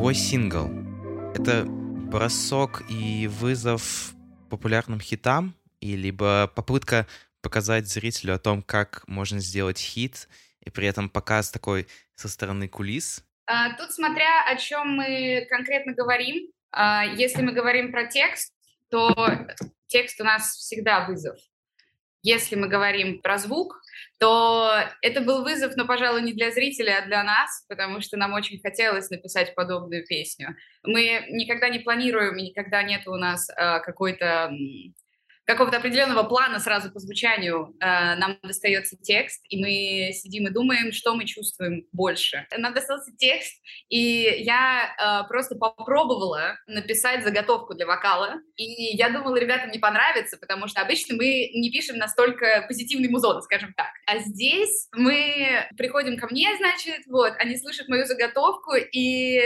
[0.00, 0.70] твой сингл—
[1.34, 4.14] это бросок и вызов
[4.48, 7.06] популярным хитам, и либо попытка
[7.42, 10.26] показать зрителю о том, как можно сделать хит,
[10.64, 13.22] и при этом показ такой со стороны кулис?
[13.44, 16.50] А, тут смотря о чем мы конкретно говорим.
[16.72, 18.54] А, если мы говорим про текст,
[18.88, 19.14] то
[19.86, 21.36] текст у нас всегда вызов.
[22.22, 23.80] Если мы говорим про звук,
[24.18, 24.70] то
[25.00, 28.60] это был вызов, но, пожалуй, не для зрителя, а для нас, потому что нам очень
[28.60, 30.56] хотелось написать подобную песню.
[30.82, 34.52] Мы никогда не планируем, никогда нет у нас э, какой-то
[35.50, 40.92] какого-то определенного плана сразу по звучанию э, нам достается текст, и мы сидим и думаем,
[40.92, 42.46] что мы чувствуем больше.
[42.56, 49.36] Нам достался текст, и я э, просто попробовала написать заготовку для вокала, и я думала,
[49.36, 53.90] ребятам не понравится, потому что обычно мы не пишем настолько позитивный музон, скажем так.
[54.06, 59.42] А здесь мы приходим ко мне, значит, вот, они слышат мою заготовку, и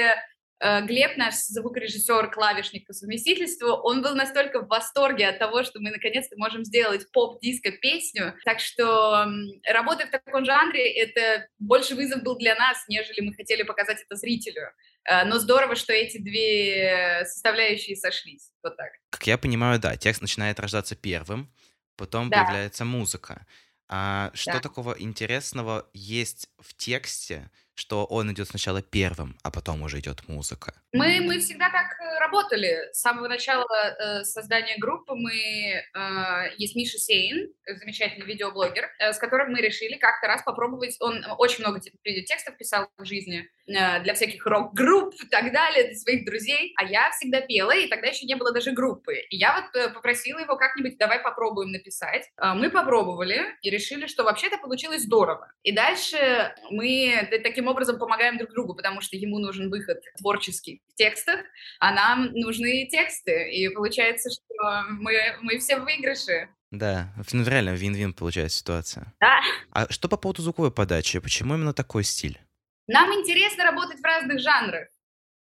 [0.83, 5.91] Глеб, наш звукорежиссер, клавишник по совместительству, он был настолько в восторге от того, что мы
[5.91, 8.35] наконец-то можем сделать поп-диско-песню.
[8.45, 9.27] Так что
[9.67, 14.17] работа в таком жанре— это больше вызов был для нас, нежели мы хотели показать это
[14.17, 14.71] зрителю.
[15.05, 18.51] Э, но здорово, что эти две составляющие сошлись.
[18.63, 18.89] Вот так.
[19.11, 21.53] Как я понимаю, да, текст начинает рождаться первым,
[21.97, 22.43] потом да.
[22.43, 23.47] появляется музыка.
[23.89, 24.61] А что да.
[24.61, 30.75] такого интересного есть в тексте, что он идет сначала первым, а потом уже идет музыка?
[30.93, 32.89] Мы, мы всегда так работали.
[32.93, 35.83] С самого начала э, создания группы мы...
[35.95, 40.97] Э, есть Миша Сейн, замечательный видеоблогер, э, с которым мы решили как-то раз попробовать...
[41.01, 45.97] Он очень много текстов писал в жизни э, для всяких рок-групп и так далее, для
[45.97, 46.75] своих друзей.
[46.77, 49.17] А я всегда пела, и тогда еще не было даже группы.
[49.31, 52.29] И я вот э, попросила его как-нибудь, давай попробуем написать.
[52.41, 55.53] Э, мы попробовали и решили, что вообще-то получилось здорово.
[55.65, 60.83] И дальше мы таким таким образом помогаем друг другу, потому что ему нужен выход творческий
[60.89, 61.41] в текстах,
[61.81, 63.51] а нам нужны тексты.
[63.53, 65.13] И получается, что мы,
[65.43, 66.49] мы все в выигрыше.
[66.71, 69.13] Да, ну реально вин-вин получается ситуация.
[69.21, 69.41] Да.
[69.71, 71.21] А что по поводу звуковой подачи?
[71.21, 72.39] Почему именно такой стиль?
[72.87, 74.89] Нам интересно работать в разных жанрах.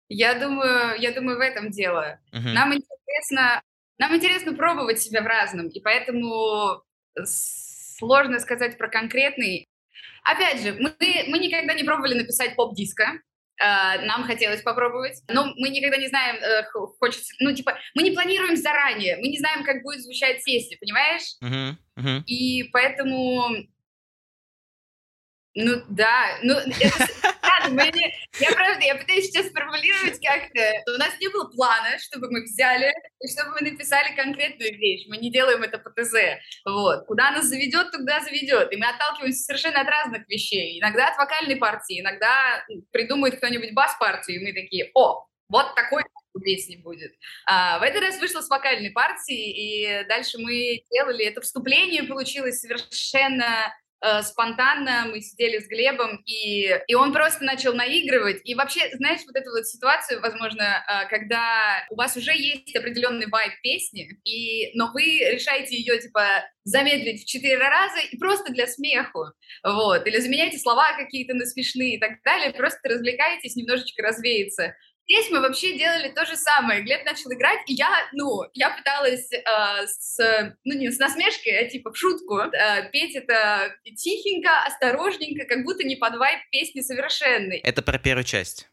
[0.10, 2.20] Я думаю, я думаю, в этом дело.
[2.34, 2.50] Угу.
[2.50, 3.62] Нам интересно,
[3.98, 6.84] нам интересно пробовать себя в разном, и поэтому
[7.24, 9.70] сложно сказать про конкретный.
[10.24, 13.22] Опять же, мы, мы никогда не пробовали написать поп-диско,
[13.60, 18.56] нам хотелось попробовать, но мы никогда не знаем, uh, хочется, ну, типа, мы не планируем
[18.56, 21.36] заранее, мы не знаем, как будет звучать песня, понимаешь?
[21.44, 22.24] Uh-huh, uh-huh.
[22.26, 23.68] И поэтому
[25.56, 26.56] ну да, ну
[28.40, 30.92] я правда, я пытаюсь сейчас сформулировать как-то.
[30.96, 32.92] У нас не было плана, чтобы мы взяли
[33.30, 35.06] чтобы мы написали конкретную вещь.
[35.08, 36.14] Мы не делаем это по ТЗ.
[36.66, 37.06] Вот.
[37.06, 38.72] Куда нас заведет, туда заведет.
[38.74, 40.80] И мы отталкиваемся совершенно от разных вещей.
[40.80, 46.04] Иногда от вокальной партии, иногда придумает кто-нибудь бас-партию, и мы такие, о, вот такой
[46.44, 47.12] песни будет.
[47.46, 52.62] А, в этот раз вышла с вокальной партии, и дальше мы делали это вступление, получилось
[52.62, 58.42] совершенно э, спонтанно мы сидели с Глебом, и, и он просто начал наигрывать.
[58.44, 63.28] И вообще, знаешь, вот эту вот ситуацию, возможно, э, когда у вас уже есть определенный
[63.28, 66.26] вайб песни, и, но вы решаете ее, типа,
[66.64, 69.26] замедлить в четыре раза и просто для смеху,
[69.64, 74.76] вот, или заменяйте слова какие-то на смешные и так далее, просто развлекаетесь, немножечко развеется.
[75.08, 76.82] Здесь мы вообще делали то же самое.
[76.84, 80.18] Глеб начал играть, и я, ну, я пыталась э, с,
[80.64, 85.84] ну, не с насмешкой, а типа в шутку э, петь это тихенько, осторожненько, как будто
[85.84, 87.58] не под вайп песни совершенной.
[87.58, 88.70] Это про первую часть.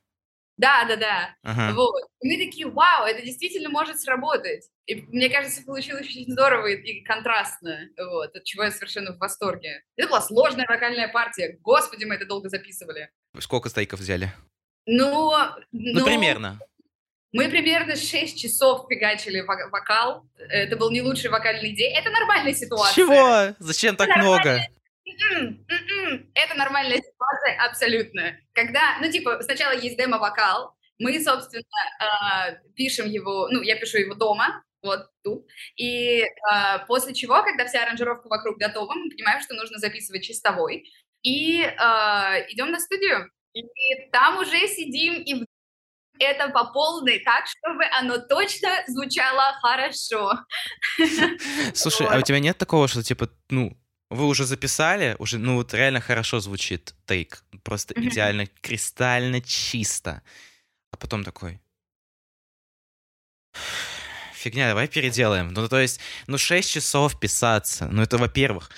[0.58, 1.36] Да, да, да.
[1.42, 1.72] Ага.
[1.74, 2.04] Вот.
[2.20, 4.64] И мы такие, вау, это действительно может сработать.
[4.86, 9.84] И мне кажется, получилось очень здорово и контрастно, вот, от чего я совершенно в восторге.
[9.96, 11.58] Это была сложная вокальная партия.
[11.60, 13.10] Господи, мы это долго записывали.
[13.38, 14.32] Сколько стейков взяли?
[14.90, 15.32] Ну,
[15.70, 16.58] ну, ну примерно.
[17.32, 20.24] Мы примерно 6 часов фигачили вокал.
[20.38, 21.92] Это был не лучший вокальный день.
[21.94, 22.94] Это нормальная ситуация.
[22.94, 23.54] Чего?
[23.58, 24.66] Зачем так Это много?
[25.04, 26.30] М-м, м-м.
[26.34, 28.38] Это нормальная ситуация, абсолютно.
[28.54, 31.62] Когда, ну, типа, сначала есть демо-вокал, мы, собственно,
[32.00, 35.46] э, пишем его, ну, я пишу его дома, вот тут.
[35.76, 36.26] И э,
[36.86, 40.90] после чего, когда вся аранжировка вокруг готова, мы понимаем, что нужно записывать чистовой.
[41.22, 41.66] И э,
[42.48, 43.30] идем на студию.
[43.54, 43.62] И
[44.12, 45.44] там уже сидим и
[46.18, 50.32] это по полной, так, чтобы оно точно звучало хорошо.
[51.74, 52.12] Слушай, вот.
[52.14, 53.76] а у тебя нет такого, что типа, ну,
[54.10, 58.08] вы уже записали, уже, ну вот реально хорошо звучит тейк, просто mm-hmm.
[58.08, 60.22] идеально, кристально чисто,
[60.90, 61.60] а потом такой,
[64.34, 65.52] фигня, давай переделаем.
[65.52, 68.70] Ну, то есть, ну, 6 часов писаться, ну, это, во-первых,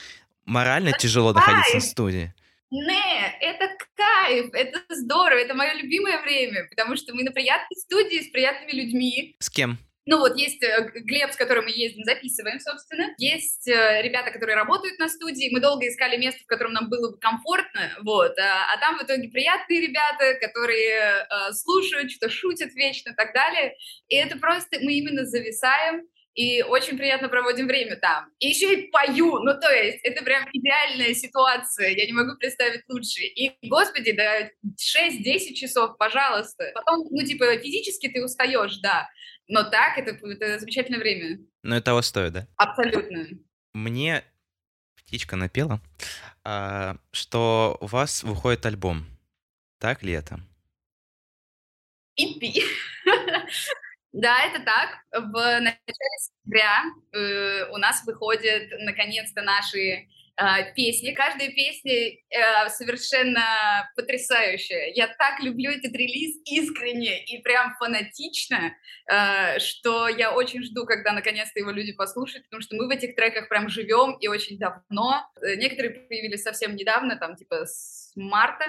[0.44, 2.34] морально тяжело находиться в студии.
[2.70, 8.20] Не, это кайф это здорово, это мое любимое время, потому что мы на приятной студии
[8.20, 9.36] с приятными людьми.
[9.38, 9.78] С кем?
[10.06, 13.14] Ну вот есть э, Глеб, с которым мы ездим, записываем, собственно.
[13.18, 15.52] Есть э, ребята, которые работают на студии.
[15.52, 18.36] Мы долго искали место, в котором нам было бы комфортно, вот.
[18.38, 23.34] А, а там в итоге приятные ребята, которые э, слушают, что шутят вечно и так
[23.34, 23.76] далее.
[24.08, 26.02] И это просто мы именно зависаем
[26.40, 28.32] и очень приятно проводим время там.
[28.38, 32.82] И еще и пою, ну то есть это прям идеальная ситуация, я не могу представить
[32.88, 33.20] лучше.
[33.24, 36.70] И, господи, да 6-10 часов, пожалуйста.
[36.74, 39.06] Потом, ну типа физически ты устаешь, да,
[39.48, 41.40] но так это, это замечательное время.
[41.62, 42.48] Ну это того стоит, да?
[42.56, 43.26] Абсолютно.
[43.74, 44.24] Мне
[44.96, 45.82] птичка напела,
[46.42, 49.04] а, что у вас выходит альбом.
[49.78, 50.40] Так ли это?
[52.18, 52.62] EP.
[54.12, 54.98] Да, это так.
[55.12, 61.12] В начале сентября э, у нас выходят наконец-то наши э, песни.
[61.12, 64.92] Каждая песня э, совершенно потрясающая.
[64.96, 68.72] Я так люблю этот релиз искренне и прям фанатично,
[69.08, 73.14] э, что я очень жду, когда наконец-то его люди послушают, потому что мы в этих
[73.14, 75.24] треках прям живем и очень давно.
[75.40, 78.64] Э, некоторые появились совсем недавно, там типа с марта.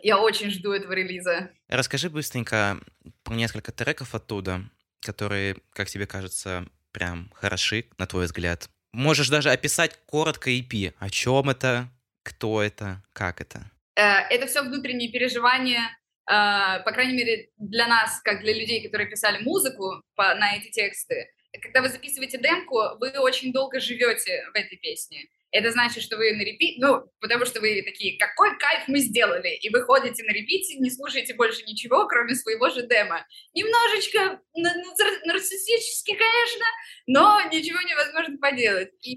[0.00, 1.50] Я очень жду этого релиза.
[1.68, 2.78] Расскажи быстренько
[3.24, 4.62] про несколько треков оттуда
[5.06, 8.68] которые, как тебе кажется, прям хороши, на твой взгляд?
[8.92, 10.94] Можешь даже описать коротко EP.
[10.98, 11.88] О чем это,
[12.22, 13.70] кто это, как это?
[13.94, 15.80] Э, это все внутренние переживания,
[16.28, 21.30] э, по крайней мере, для нас, как для людей, которые писали музыку на эти тексты.
[21.62, 26.32] Когда вы записываете демку, вы очень долго живете в этой песне это значит, что вы
[26.32, 30.32] на репите, ну, потому что вы такие, какой кайф мы сделали, и вы ходите на
[30.32, 33.26] репите, не слушаете больше ничего, кроме своего же дема.
[33.54, 36.66] Немножечко нарциссически, конечно,
[37.06, 38.90] но ничего невозможно поделать.
[39.02, 39.16] И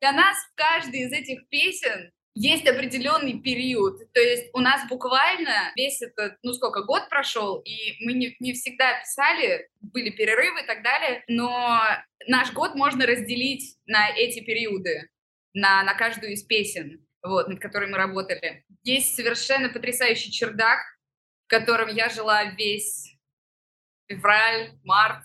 [0.00, 4.12] для нас в каждой из этих песен есть определенный период.
[4.12, 8.54] То есть у нас буквально весь этот, ну сколько, год прошел, и мы не, не
[8.54, 11.80] всегда писали, были перерывы и так далее, но
[12.26, 15.08] наш год можно разделить на эти периоды
[15.54, 18.64] на, на каждую из песен, вот, над которой мы работали.
[18.82, 20.80] Есть совершенно потрясающий чердак,
[21.46, 23.16] в котором я жила весь
[24.08, 25.24] февраль, март.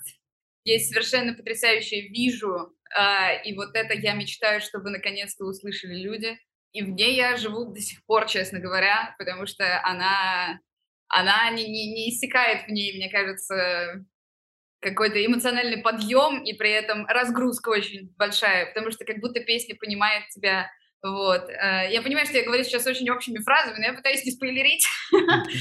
[0.64, 6.38] Есть совершенно потрясающее «Вижу», э, и вот это я мечтаю, чтобы наконец-то услышали люди.
[6.72, 10.60] И в ней я живу до сих пор, честно говоря, потому что она,
[11.08, 14.04] она не, не, не иссякает в ней, мне кажется,
[14.80, 20.28] какой-то эмоциональный подъем и при этом разгрузка очень большая, потому что как будто песня понимает
[20.30, 20.70] тебя
[21.02, 21.48] вот.
[21.48, 24.86] Э, я понимаю, что я говорю сейчас очень общими фразами, но я пытаюсь не спойлерить.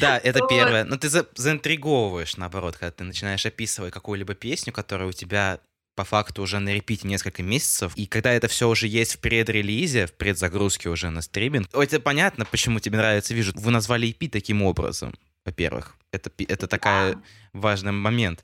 [0.01, 0.83] Да, это первое.
[0.83, 5.60] Но ты за заинтриговываешь, наоборот, когда ты начинаешь описывать какую-либо песню, которая у тебя
[5.95, 10.07] по факту уже на репите несколько месяцев, и когда это все уже есть в предрелизе,
[10.07, 13.51] в предзагрузке уже на стриминг, это понятно, почему тебе нравится «Вижу».
[13.56, 15.13] Вы назвали EP таким образом,
[15.45, 15.95] во-первых.
[16.12, 17.21] Это, это такой да.
[17.54, 18.44] важный момент.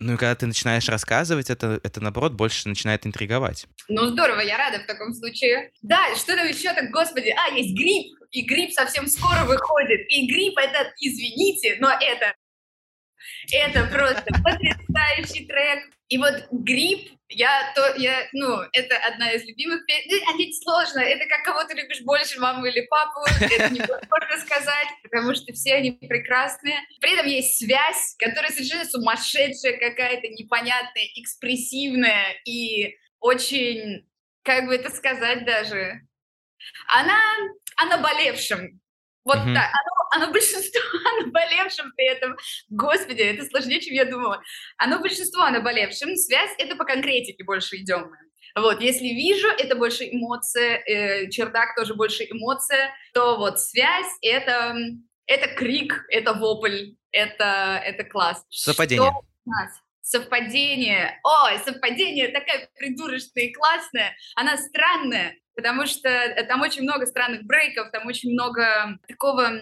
[0.00, 3.66] Ну и когда ты начинаешь рассказывать, это, это наоборот больше начинает интриговать.
[3.88, 5.72] Ну здорово, я рада в таком случае.
[5.82, 10.00] Да, что там еще так, господи, а, есть грипп, и грипп совсем скоро выходит.
[10.10, 12.34] И грипп это, извините, но это,
[13.50, 15.90] это просто потрясающий трек.
[16.08, 20.22] И вот грипп я, то, я, ну, это одна из любимых песен.
[20.28, 21.00] А ведь сложно.
[21.00, 23.20] Это как кого ты любишь больше, маму или папу.
[23.40, 24.77] Это не можно сказать,
[25.10, 26.76] потому что все они прекрасные.
[27.00, 34.06] При этом есть связь, которая совершенно сумасшедшая какая-то, непонятная, экспрессивная и очень,
[34.42, 36.00] как бы это сказать даже,
[36.88, 37.18] она
[37.76, 38.80] о наболевшем.
[39.24, 39.54] Вот mm-hmm.
[39.54, 39.70] так.
[39.70, 40.80] Оно, оно большинство
[41.20, 42.36] о наболевшем при этом.
[42.70, 44.42] Господи, это сложнее, чем я думала.
[44.78, 46.16] Оно большинство о наболевшем.
[46.16, 48.10] Связь— это по конкретике больше идем
[48.56, 54.74] Вот, если вижу, это больше эмоция, э, чердак тоже больше эмоция, то вот связь— это,
[55.28, 58.44] это крик, это вопль, это, это класс.
[58.48, 59.10] Совпадение.
[59.10, 59.80] Что у нас?
[60.00, 61.20] Совпадение.
[61.22, 64.16] Ой, совпадение такая придурочная и классная.
[64.34, 69.60] Она странная, потому что э, там очень много странных брейков, там очень много такого...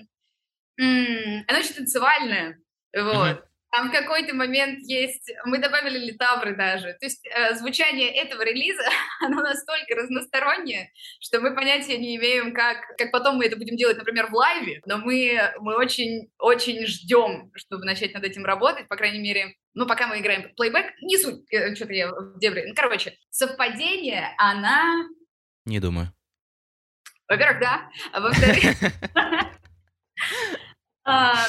[0.78, 2.58] М- она очень танцевальная,
[2.94, 3.38] вот.
[3.38, 3.42] Mm-hmm.
[3.70, 5.30] Там в какой-то момент есть...
[5.44, 6.94] Мы добавили литавры даже.
[6.94, 8.82] То есть э, звучание этого релиза,
[9.20, 13.99] оно настолько разностороннее, что мы понятия не имеем, как, как потом мы это будем делать,
[13.99, 14.80] например, в лайве.
[14.87, 18.88] Но мы, мы очень, очень ждем, чтобы начать над этим работать.
[18.88, 22.64] По крайней мере, ну, пока мы играем плейбэк, не суть, э, что-то я в дебри.
[22.66, 25.06] Ну, короче, совпадение, она
[25.64, 26.12] не думаю.
[27.28, 27.90] Во-первых, да.
[28.12, 28.62] А во-вторых...
[31.08, 31.46] А,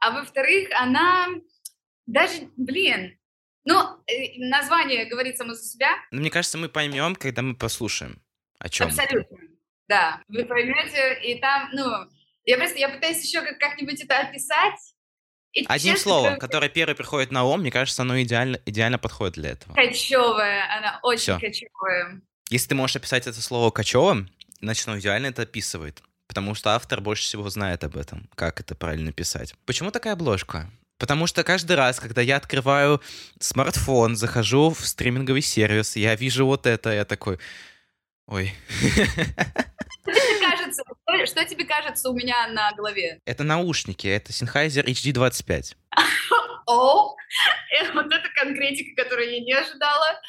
[0.00, 1.28] а во-вторых, она
[2.08, 3.16] даже, блин,
[3.64, 5.90] ну, э, название говорит само за себя.
[6.10, 8.20] Ну, мне кажется, мы поймем, когда мы послушаем,
[8.58, 8.88] о чем.
[8.88, 9.38] Абсолютно,
[9.88, 10.22] да.
[10.28, 11.90] Вы поймете, и там, ну,
[12.44, 14.94] Я просто, я пытаюсь еще как- как-нибудь это описать.
[15.52, 18.98] И, Одним честно словом, говоря, которое первое приходит на ум, мне кажется, оно идеально, идеально
[18.98, 19.74] подходит для этого.
[19.74, 21.40] Кочевая, она очень Всё.
[21.40, 22.22] кочевая.
[22.48, 24.30] Если ты можешь описать это слово кочевым,
[24.62, 26.02] значит, оно идеально это описывает.
[26.26, 29.54] Потому что автор больше всего знает об этом, как это правильно писать.
[29.66, 30.70] Почему такая обложка?
[30.98, 33.00] Потому что каждый раз, когда я открываю
[33.38, 37.38] смартфон, захожу в стриминговый сервис, я вижу вот это, я такой,
[38.26, 43.20] ой, Что тебе кажется, что, что тебе кажется у меня на голове?
[43.24, 45.76] это наушники, это Sennheiser HD25.
[46.66, 47.14] О,
[47.80, 50.20] э, вот это конкретика, которую я не ожидала.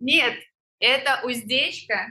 [0.00, 0.34] Нет,
[0.80, 2.08] это уздечка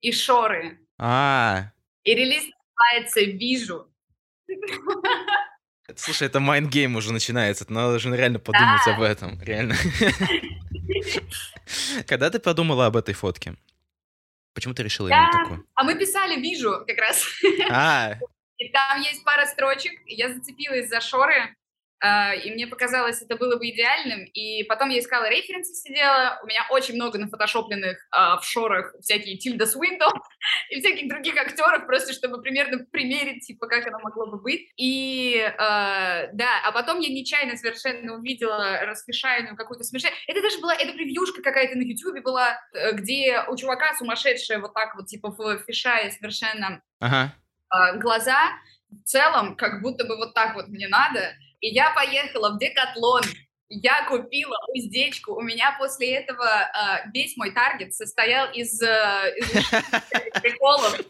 [0.00, 0.80] и шоры.
[0.98, 1.70] А,
[2.04, 3.86] И релиз называется «Вижу».
[5.90, 9.74] это, слушай, это mind game уже начинается, это надо же реально подумать об этом, реально.
[12.06, 13.54] Когда ты подумала об этой фотке?
[14.54, 15.38] Почему ты решила именно Да.
[15.38, 15.64] такую?
[15.74, 17.24] А мы писали «Вижу» как раз.
[17.70, 18.14] А,
[18.58, 21.54] И там есть пара строчек, я зацепилась за шоры,
[22.02, 24.24] и мне показалось, это было бы идеальным.
[24.24, 29.36] И потом я искала референсы, сидела, у меня очень много нафотошопленных а, в шорах всякие
[29.36, 30.12] Тильда Свинтон
[30.70, 34.70] и всяких других актеров, просто чтобы примерно примерить, типа, как оно могло бы быть.
[34.76, 40.14] И, а, да, а потом я нечаянно совершенно увидела расфишайную какую-то смешную...
[40.26, 44.74] Это даже была, это превьюшка какая-то на Ютубе была, э, где у чувака сумасшедшая вот
[44.74, 47.34] так вот, типа, в фишае совершенно ага.
[47.68, 48.52] а, глаза
[48.90, 51.34] в целом как будто бы вот так вот мне надо.
[51.60, 53.22] И я поехала в Декатлон,
[53.70, 55.34] я купила уздечку.
[55.34, 61.00] У меня после этого а, весь мой таргет состоял из, э, из приколов.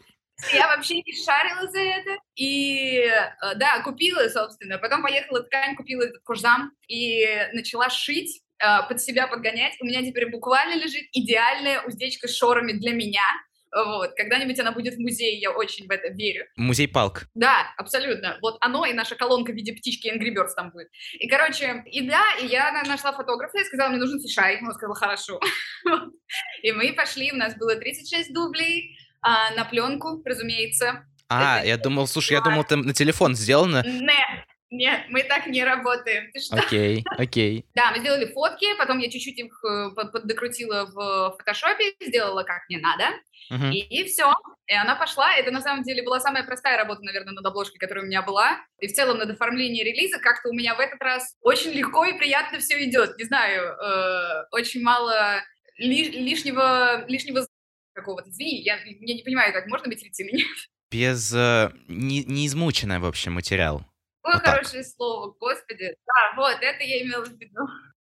[0.53, 2.17] Я вообще не шарила за это.
[2.35, 4.77] И э, да, купила, собственно.
[4.77, 9.73] Потом поехала ткань, купила этот кожзам и начала шить э, под себя подгонять.
[9.81, 13.25] У меня теперь буквально лежит идеальная уздечка с шорами для меня.
[13.73, 14.11] Вот.
[14.15, 16.45] Когда-нибудь она будет в музее, я очень в это верю.
[16.57, 17.27] Музей палк.
[17.35, 18.37] Да, абсолютно.
[18.41, 20.89] Вот оно и наша колонка в виде птички Angry Birds там будет.
[21.13, 24.59] И, короче, и да, и я на- нашла фотографа и сказала, мне нужен фишай.
[24.61, 25.39] Он сказал, хорошо.
[26.63, 31.05] И мы пошли, у нас было 36 дублей а, на пленку, разумеется.
[31.29, 33.83] А, я думал, слушай, я думал, там на телефон сделано.
[33.85, 36.31] Не, нет, мы так не работаем.
[36.31, 36.55] Ты что?
[36.55, 37.65] Окей, окей.
[37.75, 42.61] Да, мы сделали фотки, потом я чуть-чуть их э, под- поддокрутила в фотошопе, сделала как
[42.69, 43.03] мне надо.
[43.49, 43.71] Мгм.
[43.71, 44.33] И, все.
[44.67, 45.35] И она пошла.
[45.35, 48.59] Это на самом деле была самая простая работа, наверное, над обложкой, которая у меня была.
[48.79, 52.17] И в целом над оформлением релиза как-то у меня в этот раз очень легко и
[52.17, 53.17] приятно все идет.
[53.17, 55.41] Не знаю, э, очень мало
[55.77, 57.45] ли- лишнего, лишнего
[57.93, 58.29] какого-то.
[58.29, 60.47] Извини, я, я не понимаю, как можно быть или нет.
[60.89, 61.33] Без...
[61.33, 63.85] э, не, не измученный, в общем, материал.
[64.21, 64.55] Какое Вот так.
[64.55, 65.95] хорошее слово, господи.
[66.05, 67.61] Да, вот, это я имела в виду.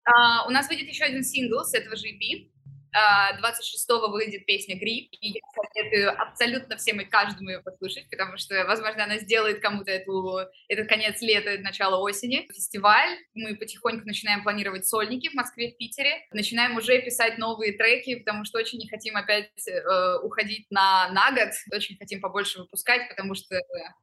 [0.05, 2.51] А, у нас выйдет еще один сингл с этого же EP.
[2.93, 5.41] А, 26-го выйдет песня «Грипп», и я
[5.73, 10.87] советую абсолютно всем и каждому ее послушать, потому что, возможно, она сделает кому-то эту, этот
[10.87, 12.47] конец лета, начало осени.
[12.53, 18.15] Фестиваль, мы потихоньку начинаем планировать сольники в Москве, в Питере, начинаем уже писать новые треки,
[18.15, 23.09] потому что очень не хотим опять э, уходить на, на год, очень хотим побольше выпускать,
[23.09, 23.59] потому что,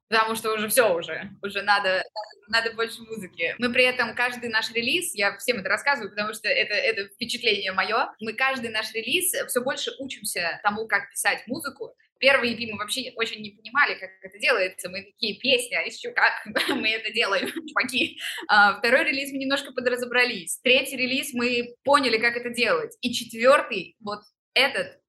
[0.09, 2.03] потому что уже все уже, уже надо,
[2.49, 3.55] надо больше музыки.
[3.59, 7.73] Мы при этом каждый наш релиз, я всем это рассказываю, потому что это, это впечатление
[7.73, 11.95] мое, мы каждый наш релиз все больше учимся тому, как писать музыку.
[12.19, 14.91] Первый EP мы вообще очень не понимали, как это делается.
[14.91, 18.19] Мы такие песни, а еще как мы это делаем, чуваки.
[18.49, 20.59] А, второй релиз мы немножко подразобрались.
[20.63, 22.97] Третий релиз мы поняли, как это делать.
[23.01, 24.21] И четвертый, вот
[24.55, 25.01] этот,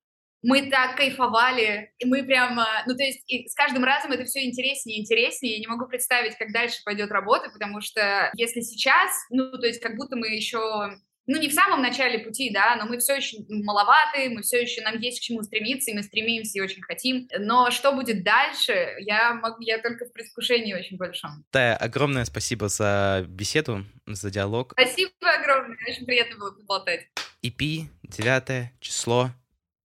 [0.44, 4.44] мы так кайфовали, и мы прям, ну то есть и с каждым разом это все
[4.44, 9.12] интереснее и интереснее, я не могу представить, как дальше пойдет работа, потому что если сейчас,
[9.30, 10.98] ну то есть как будто мы еще,
[11.28, 14.82] ну не в самом начале пути, да, но мы все еще маловаты, мы все еще,
[14.82, 18.96] нам есть к чему стремиться, и мы стремимся и очень хотим, но что будет дальше,
[19.00, 21.44] я, могу, я только в предвкушении очень большом.
[21.52, 24.74] Тая, огромное спасибо за беседу, за диалог.
[24.74, 27.08] Спасибо огромное, очень приятно было поболтать.
[27.44, 29.32] EP, 9 число,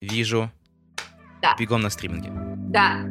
[0.01, 0.51] вижу.
[1.43, 1.55] Да.
[1.59, 2.31] Бегом на стриминге.
[2.71, 3.05] Да,